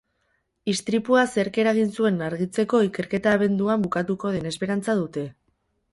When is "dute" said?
5.03-5.27